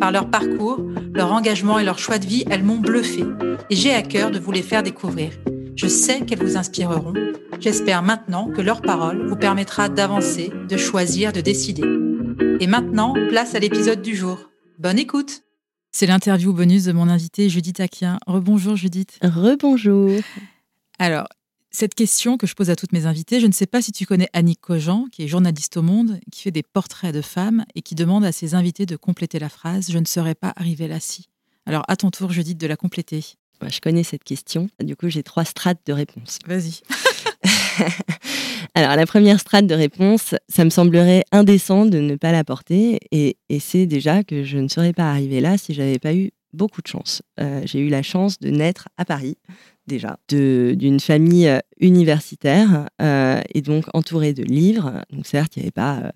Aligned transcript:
Par 0.00 0.12
leur 0.12 0.30
parcours, 0.30 0.80
leur 1.12 1.32
engagement 1.32 1.78
et 1.78 1.84
leur 1.84 1.98
choix 1.98 2.18
de 2.18 2.26
vie, 2.26 2.44
elles 2.50 2.62
m'ont 2.62 2.78
bluffé 2.78 3.24
et 3.70 3.76
j'ai 3.76 3.92
à 3.92 4.02
cœur 4.02 4.30
de 4.30 4.38
vous 4.38 4.52
les 4.52 4.62
faire 4.62 4.82
découvrir. 4.82 5.32
Je 5.76 5.86
sais 5.86 6.24
qu'elles 6.24 6.42
vous 6.42 6.56
inspireront. 6.56 7.14
J'espère 7.60 8.02
maintenant 8.02 8.48
que 8.48 8.60
leur 8.60 8.80
parole 8.82 9.26
vous 9.28 9.36
permettra 9.36 9.88
d'avancer, 9.88 10.52
de 10.68 10.76
choisir, 10.76 11.32
de 11.32 11.40
décider. 11.40 11.82
Et 12.60 12.66
maintenant, 12.66 13.14
place 13.28 13.54
à 13.54 13.58
l'épisode 13.58 14.02
du 14.02 14.14
jour. 14.14 14.38
Bonne 14.78 14.98
écoute 14.98 15.42
C'est 15.90 16.06
l'interview 16.06 16.52
bonus 16.52 16.84
de 16.84 16.92
mon 16.92 17.08
invitée 17.08 17.48
Judith 17.48 17.80
Aquien. 17.80 18.18
Rebonjour 18.26 18.76
Judith. 18.76 19.18
Rebonjour. 19.22 20.10
Alors, 20.98 21.28
cette 21.70 21.94
question 21.94 22.36
que 22.38 22.46
je 22.46 22.54
pose 22.54 22.70
à 22.70 22.76
toutes 22.76 22.92
mes 22.92 23.06
invitées, 23.06 23.40
je 23.40 23.46
ne 23.46 23.52
sais 23.52 23.66
pas 23.66 23.82
si 23.82 23.92
tu 23.92 24.06
connais 24.06 24.28
Annick 24.32 24.60
Cogent, 24.60 25.06
qui 25.12 25.22
est 25.22 25.28
journaliste 25.28 25.76
au 25.76 25.82
Monde, 25.82 26.18
qui 26.32 26.42
fait 26.42 26.50
des 26.50 26.62
portraits 26.62 27.14
de 27.14 27.20
femmes 27.20 27.64
et 27.74 27.82
qui 27.82 27.94
demande 27.94 28.24
à 28.24 28.32
ses 28.32 28.54
invités 28.54 28.86
de 28.86 28.96
compléter 28.96 29.38
la 29.38 29.48
phrase 29.48 29.90
Je 29.90 29.98
ne 29.98 30.06
serais 30.06 30.34
pas 30.34 30.52
arrivée 30.56 30.88
là 30.88 30.98
si. 31.00 31.26
Alors, 31.66 31.82
à 31.88 31.96
ton 31.96 32.10
tour, 32.10 32.32
Judith, 32.32 32.58
de 32.58 32.66
la 32.66 32.76
compléter. 32.76 33.22
je 33.66 33.80
connais 33.80 34.02
cette 34.02 34.24
question. 34.24 34.70
Du 34.82 34.96
coup, 34.96 35.10
j'ai 35.10 35.22
trois 35.22 35.44
strates 35.44 35.80
de 35.84 35.92
réponse. 35.92 36.38
Vas-y. 36.46 36.80
Alors, 38.74 38.96
la 38.96 39.06
première 39.06 39.38
strate 39.38 39.66
de 39.66 39.74
réponse, 39.74 40.34
ça 40.48 40.64
me 40.64 40.70
semblerait 40.70 41.24
indécent 41.32 41.84
de 41.84 41.98
ne 41.98 42.16
pas 42.16 42.32
l'apporter. 42.32 42.98
Et, 43.10 43.36
et 43.50 43.60
c'est 43.60 43.86
déjà 43.86 44.24
que 44.24 44.44
je 44.44 44.56
ne 44.56 44.68
serais 44.68 44.94
pas 44.94 45.10
arrivée 45.10 45.40
là 45.40 45.58
si 45.58 45.74
j'avais 45.74 45.98
pas 45.98 46.14
eu 46.14 46.30
beaucoup 46.52 46.82
de 46.82 46.86
chance. 46.86 47.22
Euh, 47.40 47.62
j'ai 47.64 47.80
eu 47.80 47.88
la 47.88 48.02
chance 48.02 48.38
de 48.38 48.50
naître 48.50 48.88
à 48.96 49.04
Paris, 49.04 49.36
déjà, 49.88 50.18
d'une 50.28 51.00
famille 51.00 51.48
euh, 51.48 51.58
universitaire 51.80 52.88
euh, 53.02 53.40
et 53.52 53.62
donc 53.62 53.86
entourée 53.94 54.32
de 54.32 54.44
livres. 54.44 55.04
Donc 55.10 55.26
certes, 55.26 55.56
il 55.56 55.62
avait 55.62 55.70
pas, 55.70 56.12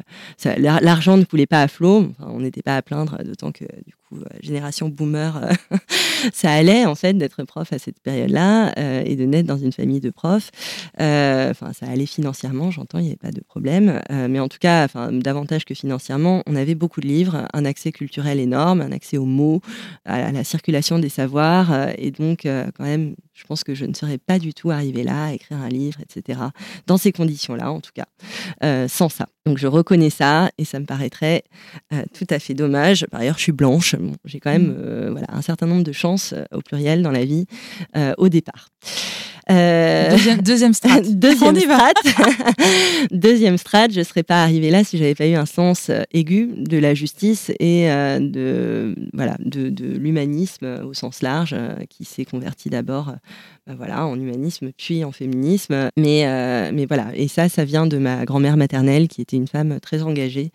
l'argent 0.59 1.17
ne 1.17 1.25
coulait 1.25 1.47
pas 1.47 1.62
à 1.62 1.69
flot. 1.69 2.12
on 2.20 2.41
n'était 2.41 2.62
pas 2.62 2.77
à 2.77 2.83
plaindre, 2.83 3.19
d'autant 3.25 3.50
que 3.50 3.65
du 3.65 3.95
coup, 3.95 4.02
génération 4.41 4.88
boomer, 4.88 5.48
ça 6.32 6.52
allait 6.52 6.86
en 6.86 6.94
fait 6.94 7.14
d'être 7.14 7.44
prof 7.44 7.72
à 7.72 7.78
cette 7.78 8.00
période-là 8.00 8.72
et 9.04 9.16
de 9.16 9.24
naître 9.24 9.48
dans 9.48 9.58
une 9.58 9.72
famille 9.72 10.00
de 10.00 10.10
profs. 10.10 10.50
Enfin, 10.98 11.72
ça 11.72 11.86
allait 11.86 12.06
financièrement, 12.06 12.70
j'entends, 12.70 12.98
il 12.98 13.04
n'y 13.04 13.08
avait 13.08 13.16
pas 13.16 13.30
de 13.30 13.41
problème. 13.41 14.00
mais 14.10 14.41
en 14.41 14.48
tout 14.48 14.58
cas, 14.60 14.84
enfin, 14.84 15.12
davantage 15.12 15.64
que 15.64 15.74
financièrement, 15.74 16.42
on 16.46 16.56
avait 16.56 16.74
beaucoup 16.74 17.00
de 17.00 17.08
livres, 17.08 17.46
un 17.52 17.64
accès 17.64 17.92
culturel 17.92 18.38
énorme, 18.41 18.81
un 18.81 18.92
accès 18.92 19.19
aux 19.19 19.26
mots, 19.26 19.60
à 20.04 20.32
la 20.32 20.44
circulation 20.44 20.98
des 20.98 21.08
savoirs. 21.08 21.91
et 21.98 22.10
donc, 22.10 22.41
quand 22.42 22.84
même, 22.84 23.14
je 23.34 23.44
pense 23.44 23.64
que 23.64 23.75
je 23.75 23.84
ne 23.84 23.94
serais 23.94 24.19
pas 24.19 24.38
du 24.38 24.53
tout 24.53 24.70
arrivée 24.70 25.03
là 25.03 25.26
à 25.26 25.32
écrire 25.32 25.58
un 25.58 25.69
livre, 25.69 25.98
etc. 26.00 26.41
Dans 26.87 26.98
ces 26.98 27.12
conditions-là, 27.12 27.70
en 27.70 27.81
tout 27.81 27.92
cas, 27.94 28.06
euh, 28.62 28.88
sans 28.88 29.08
ça. 29.08 29.28
Donc 29.47 29.58
je 29.58 29.66
reconnais 29.66 30.10
ça 30.10 30.50
et 30.58 30.64
ça 30.64 30.78
me 30.78 30.84
paraîtrait 30.84 31.42
euh, 31.92 32.04
tout 32.14 32.26
à 32.31 32.38
fait 32.38 32.54
dommage. 32.54 33.06
Par 33.10 33.20
ailleurs, 33.20 33.38
je 33.38 33.42
suis 33.42 33.53
blanche. 33.53 33.97
J'ai 34.24 34.40
quand 34.40 34.50
même 34.50 34.68
mm. 34.68 34.76
euh, 34.78 35.08
voilà, 35.10 35.26
un 35.30 35.42
certain 35.42 35.66
nombre 35.66 35.84
de 35.84 35.92
chances 35.92 36.34
au 36.52 36.60
pluriel 36.60 37.02
dans 37.02 37.10
la 37.10 37.24
vie 37.24 37.46
au 38.18 38.28
départ. 38.28 38.68
Deuxième, 39.48 40.41
deuxième 40.42 40.75
strat. 40.75 41.00
deuxième 41.08 41.56
strat. 41.56 41.92
deuxième 43.10 43.58
strat, 43.58 43.88
je 43.91 44.00
ne 44.00 44.04
serais 44.04 44.22
pas 44.22 44.42
arrivée 44.42 44.70
là 44.70 44.84
si 44.84 44.98
j'avais 44.98 45.14
pas 45.14 45.26
eu 45.26 45.34
un 45.34 45.47
sens 45.47 45.91
aigu 46.12 46.50
de 46.56 46.78
la 46.78 46.94
justice 46.94 47.50
et 47.58 47.86
de 47.86 48.94
voilà 49.12 49.36
de, 49.41 49.69
de 49.69 49.86
l'humanisme 49.97 50.81
au 50.84 50.94
sens 50.94 51.22
large 51.22 51.56
qui 51.88 52.04
s'est 52.04 52.25
converti 52.25 52.70
d'abord 52.70 53.12
bah 53.66 53.75
voilà, 53.76 54.06
en 54.06 54.19
humanisme 54.19 54.72
puis 54.76 55.04
en 55.04 55.12
féminisme. 55.12 55.91
Mais, 55.97 56.26
euh, 56.26 56.72
mais 56.75 56.84
voilà, 56.84 57.12
et 57.14 57.28
ça, 57.28 57.48
ça 57.48 57.64
vient 57.64 57.86
de 57.86 57.97
ma 57.97 58.25
grand-mère 58.25 58.56
maternelle 58.56 59.06
qui 59.06 59.20
était 59.20 59.36
une 59.36 59.47
femme 59.47 59.78
très 59.78 60.02
engagée, 60.02 60.50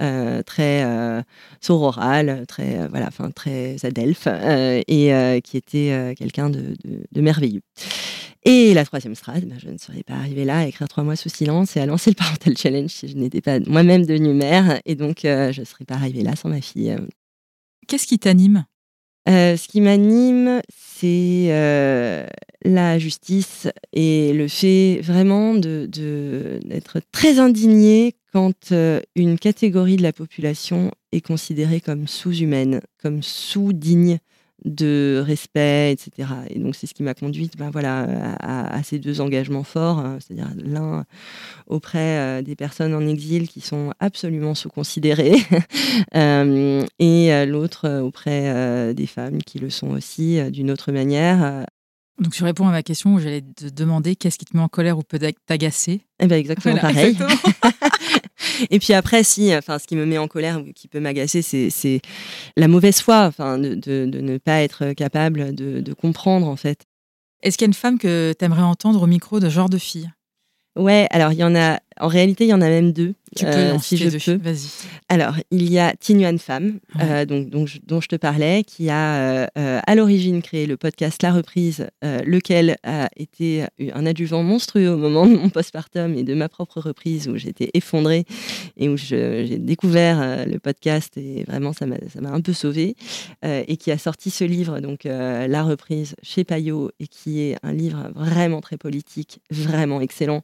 euh, 0.00 0.42
très 0.42 0.82
euh, 0.84 1.20
sororale, 1.60 2.46
très, 2.48 2.88
voilà, 2.88 3.08
enfin, 3.08 3.30
très 3.30 3.76
adelphe 3.84 4.26
et 4.26 5.42
qui 5.44 5.56
était 5.58 6.14
quelqu'un 6.16 6.48
de, 6.48 6.74
merveilleux. 7.14 7.62
Et 8.46 8.72
la 8.72 8.84
troisième 8.86 9.14
strate, 9.14 9.44
ben, 9.44 9.58
je 9.58 9.68
ne 9.68 9.76
serais 9.76 10.02
pas 10.02 10.14
arrivée 10.14 10.44
là 10.44 10.60
à 10.60 10.66
écrire 10.66 10.88
trois 10.88 11.04
mois 11.04 11.16
sous 11.16 11.28
silence 11.28 11.76
et 11.76 11.80
à 11.80 11.86
lancer 11.86 12.10
le 12.10 12.14
Parental 12.16 12.56
Challenge 12.56 12.88
si 12.88 13.08
je 13.08 13.16
n'étais 13.16 13.42
pas 13.42 13.60
moi-même 13.60 14.06
devenue 14.06 14.32
mère. 14.32 14.80
Et 14.86 14.94
donc, 14.94 15.20
je 15.22 15.60
ne 15.60 15.64
serais 15.64 15.84
pas 15.84 15.96
arrivée 15.96 16.22
là 16.22 16.34
sans 16.36 16.48
ma 16.48 16.62
fille. 16.62 16.96
Qu'est-ce 17.88 18.06
qui 18.06 18.18
t'anime? 18.18 18.64
Ce 19.26 19.66
qui 19.66 19.80
m'anime, 19.80 20.62
c'est 20.98 21.48
euh, 21.50 22.26
la 22.64 22.98
justice 22.98 23.68
et 23.92 24.32
le 24.32 24.48
fait 24.48 25.00
vraiment 25.02 25.54
d'être 25.54 25.98
de, 25.98 27.02
très 27.12 27.38
indigné 27.38 28.14
quand 28.32 28.72
euh, 28.72 29.00
une 29.14 29.38
catégorie 29.38 29.96
de 29.96 30.02
la 30.02 30.12
population 30.12 30.90
est 31.12 31.20
considérée 31.20 31.80
comme 31.80 32.06
sous-humaine, 32.06 32.80
comme 33.02 33.22
sous-digne 33.22 34.18
de 34.64 35.22
respect, 35.24 35.92
etc. 35.92 36.28
Et 36.50 36.58
donc 36.58 36.74
c'est 36.74 36.86
ce 36.86 36.94
qui 36.94 37.02
m'a 37.02 37.14
conduite 37.14 37.56
ben 37.56 37.70
voilà, 37.70 38.36
à, 38.40 38.82
ces 38.82 38.98
deux 38.98 39.20
engagements 39.20 39.62
forts, 39.62 39.98
hein, 39.98 40.18
c'est-à-dire 40.20 40.48
l'un 40.56 41.04
auprès 41.66 42.18
euh, 42.18 42.42
des 42.42 42.56
personnes 42.56 42.94
en 42.94 43.06
exil 43.06 43.48
qui 43.48 43.60
sont 43.60 43.92
absolument 44.00 44.54
sous-considérées, 44.54 45.36
euh, 46.14 46.84
et 46.98 47.46
l'autre 47.46 48.00
auprès 48.00 48.94
des 48.94 49.06
femmes 49.06 49.42
qui 49.42 49.58
le 49.58 49.70
sont 49.70 49.90
aussi 49.90 50.38
euh, 50.38 50.50
d'une 50.50 50.70
autre 50.70 50.92
manière. 50.92 51.66
Donc 52.20 52.32
tu 52.32 52.44
réponds 52.44 52.66
à 52.66 52.70
ma 52.70 52.82
question 52.82 53.14
où 53.14 53.20
j'allais 53.20 53.42
te 53.42 53.66
demander 53.66 54.16
qu'est-ce 54.16 54.38
qui 54.38 54.46
te 54.46 54.56
met 54.56 54.62
en 54.62 54.68
colère 54.68 54.98
ou 54.98 55.02
peut 55.02 55.20
t'agacer? 55.46 56.00
Eh 56.18 56.26
ben 56.26 56.36
exactement 56.36 56.78
pareil. 56.78 57.16
Et 58.70 58.78
puis 58.78 58.92
après, 58.92 59.24
si, 59.24 59.54
enfin, 59.54 59.78
ce 59.78 59.86
qui 59.86 59.96
me 59.96 60.06
met 60.06 60.18
en 60.18 60.28
colère 60.28 60.60
ou 60.60 60.72
qui 60.72 60.88
peut 60.88 61.00
m'agacer, 61.00 61.42
c'est 61.42 62.00
la 62.56 62.68
mauvaise 62.68 63.00
foi, 63.00 63.26
enfin, 63.26 63.58
de, 63.58 63.74
de, 63.74 64.20
ne 64.20 64.38
pas 64.38 64.62
être 64.62 64.92
capable 64.92 65.54
de, 65.54 65.80
de 65.80 65.92
comprendre 65.92 66.46
en 66.46 66.56
fait. 66.56 66.84
Est-ce 67.42 67.58
qu'il 67.58 67.66
y 67.66 67.68
a 67.68 67.70
une 67.70 67.74
femme 67.74 67.98
que 67.98 68.34
tu 68.38 68.44
aimerais 68.44 68.62
entendre 68.62 69.02
au 69.02 69.06
micro 69.06 69.40
de 69.40 69.48
genre 69.48 69.68
de 69.68 69.78
fille? 69.78 70.10
Ouais, 70.76 71.06
alors 71.10 71.32
il 71.32 71.38
y 71.38 71.44
en 71.44 71.54
a 71.54 71.80
en 72.00 72.08
réalité, 72.08 72.44
il 72.44 72.48
y 72.48 72.54
en 72.54 72.60
a 72.60 72.68
même 72.68 72.92
deux. 72.92 73.14
Tu 73.34 73.44
peux, 73.44 73.50
euh, 73.50 73.78
si 73.80 73.96
je 73.96 74.08
peux. 74.10 74.36
Vas-y. 74.36 74.68
Alors, 75.08 75.34
il 75.50 75.70
y 75.70 75.78
a 75.78 75.94
Tinuan 75.98 76.38
Femme, 76.38 76.78
euh, 77.00 77.24
donc, 77.24 77.50
dont, 77.50 77.66
je, 77.66 77.78
dont, 77.84 78.00
je, 78.00 78.08
te 78.08 78.16
parlais, 78.16 78.64
qui 78.64 78.88
a 78.88 79.16
euh, 79.16 79.46
à 79.54 79.94
l'origine 79.94 80.42
créé 80.42 80.66
le 80.66 80.76
podcast 80.76 81.22
La 81.22 81.32
Reprise, 81.32 81.88
lequel 82.02 82.76
a 82.82 83.08
été 83.16 83.64
un 83.92 84.06
adjuvant 84.06 84.42
monstrueux 84.42 84.90
au 84.90 84.96
moment 84.96 85.26
de 85.26 85.36
mon 85.36 85.48
postpartum 85.48 86.14
et 86.14 86.22
de 86.22 86.34
ma 86.34 86.48
propre 86.48 86.80
reprise, 86.80 87.28
où 87.28 87.36
j'étais 87.36 87.70
effondrée 87.74 88.24
et 88.76 88.88
où 88.88 88.96
j'ai 88.96 89.58
découvert 89.58 90.46
le 90.46 90.58
podcast 90.58 91.16
et 91.16 91.44
vraiment 91.44 91.72
ça 91.72 91.86
m'a 91.86 92.30
un 92.30 92.40
peu 92.40 92.52
sauvée. 92.52 92.94
et 93.42 93.76
qui 93.76 93.90
a 93.90 93.98
sorti 93.98 94.30
ce 94.30 94.44
livre, 94.44 94.80
donc 94.80 95.04
La 95.04 95.62
Reprise, 95.62 96.14
chez 96.22 96.44
Payot, 96.44 96.90
et 97.00 97.06
qui 97.06 97.40
est 97.40 97.56
un 97.62 97.72
livre 97.72 98.10
vraiment 98.14 98.60
très 98.60 98.76
politique, 98.76 99.40
vraiment 99.50 100.00
excellent, 100.00 100.42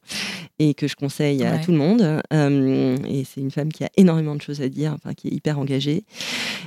et 0.59 0.75
que 0.75 0.89
je 0.89 0.97
conseille 0.97 1.42
à 1.47 1.59
tout 1.59 1.73
le 1.73 1.79
monde. 1.79 2.21
Euh, 2.33 2.97
et 3.09 3.25
c'est 3.25 3.41
une 3.41 3.51
femme 3.51 3.73
qui 3.73 3.85
a 3.85 3.91
énormément 3.97 4.35
de 4.35 4.43
choses 4.43 4.61
à 4.61 4.69
dire, 4.69 4.93
enfin, 4.93 5.15
qui 5.15 5.29
est 5.29 5.33
hyper 5.33 5.59
engagée. 5.59 6.05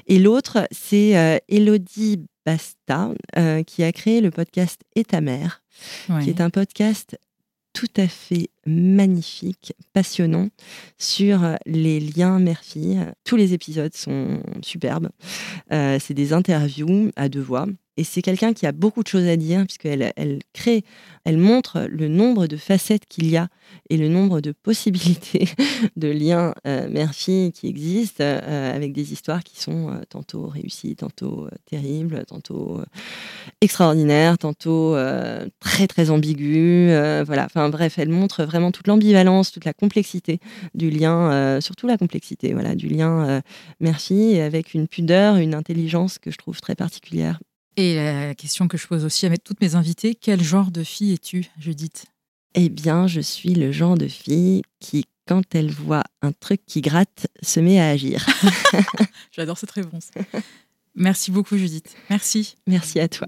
Et 0.08 0.20
l'autre, 0.20 0.68
c'est 0.72 1.18
euh, 1.18 1.38
Elodie 1.50 2.26
Basta, 2.46 3.12
euh, 3.38 3.64
qui 3.64 3.84
a 3.84 3.92
créé 3.92 4.22
le 4.22 4.32
podcast 4.32 4.82
Et 4.96 5.04
ta 5.04 5.22
mère, 5.22 5.64
qui 6.22 6.30
est 6.30 6.42
un 6.42 6.50
podcast 6.50 7.18
tout 7.74 7.88
à 7.98 8.08
fait 8.08 8.50
magnifique, 8.66 9.74
passionnant 9.94 10.50
sur 10.98 11.58
les 11.66 12.00
liens 12.00 12.40
mère-fille. 12.40 13.00
Tous 13.24 13.36
les 13.36 13.54
épisodes 13.54 13.94
sont 13.94 14.42
superbes. 14.62 15.10
c'est 15.70 16.14
des 16.14 16.34
interviews 16.34 17.12
à 17.16 17.30
deux 17.30 17.42
voix 17.42 17.68
et 17.98 18.04
c'est 18.04 18.22
quelqu'un 18.22 18.54
qui 18.54 18.66
a 18.66 18.74
beaucoup 18.74 19.04
de 19.04 19.08
choses 19.08 19.28
à 19.28 19.38
dire, 19.38 19.64
puisqu'elle 19.66 20.12
elle 20.18 20.40
crée, 20.52 20.84
elle 21.24 21.38
montre 21.38 21.88
le 21.90 22.10
nombre 22.10 22.46
de 22.46 22.58
facettes 22.58 23.06
qu'il 23.08 23.30
y 23.30 23.38
a 23.38 23.48
et 23.90 23.96
le 23.96 24.10
nombre 24.10 24.42
de 24.42 24.52
possibilités 24.52 25.48
de 25.96 26.10
liens 26.10 26.54
euh, 26.68 26.90
mère-fille 26.90 27.54
qui 27.54 27.68
existent, 27.68 28.24
euh, 28.24 28.76
avec 28.76 28.92
des 28.92 29.14
histoires 29.14 29.44
qui 29.44 29.62
sont 29.62 29.90
euh, 29.90 30.02
tantôt 30.10 30.48
réussies, 30.48 30.98
tantôt 30.98 31.48
terribles, 31.66 32.26
tantôt 32.28 32.82
extraordinaires, 33.62 34.38
tantôt 34.38 34.96
très 35.60 35.88
très 35.88 36.10
ambiguës. 36.10 37.24
voilà, 37.26 37.46
enfin 37.46 37.70
bref, 37.70 37.98
elle 37.98 38.10
montre 38.10 38.44
vraiment 38.44 38.55
toute 38.72 38.88
l'ambivalence, 38.88 39.52
toute 39.52 39.66
la 39.66 39.74
complexité 39.74 40.40
du 40.74 40.90
lien, 40.90 41.60
surtout 41.62 41.88
la 41.88 41.98
complexité, 41.98 42.54
voilà, 42.54 42.76
du 42.76 42.88
lien 42.88 43.42
mère-fille, 43.80 44.40
avec 44.40 44.74
une 44.74 44.88
pudeur, 44.88 45.38
une 45.38 45.54
intelligence 45.54 46.20
que 46.20 46.32
je 46.32 46.38
trouve 46.38 46.60
très 46.62 46.76
particulière. 46.76 47.40
Et 47.78 47.96
la 47.96 48.36
question 48.36 48.68
que 48.68 48.78
je 48.78 48.88
pose 48.88 49.04
aussi 49.04 49.26
à 49.26 49.38
toutes 49.38 49.62
mes 49.62 49.76
invités, 49.76 50.16
quel 50.16 50.42
genre 50.42 50.72
de 50.72 50.84
fille 50.84 51.14
es-tu, 51.14 51.46
Judith? 51.60 52.06
Eh 52.54 52.70
bien, 52.70 53.06
je 53.06 53.20
suis 53.20 53.54
le 53.54 53.72
genre 53.74 53.98
de 53.98 54.08
fille 54.08 54.62
qui, 54.80 55.06
quand 55.28 55.44
elle 55.54 55.72
voit 55.72 56.04
un 56.22 56.32
truc 56.32 56.62
qui 56.66 56.80
gratte, 56.80 57.28
se 57.42 57.60
met 57.60 57.80
à 57.80 57.90
agir. 57.90 58.26
J'adore 59.32 59.58
cette 59.58 59.72
réponse. 59.72 60.12
Merci 60.96 61.32
beaucoup, 61.32 61.58
Judith. 61.58 61.98
Merci. 62.10 62.56
Merci 62.66 63.02
à 63.02 63.10
toi. 63.10 63.28